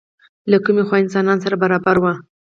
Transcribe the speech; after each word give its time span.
له 0.51 0.57
کومې 0.65 0.83
خوا 0.87 0.97
انسانان 1.03 1.37
سره 1.43 1.55
برابر 1.63 1.95
وو؟ 1.99 2.13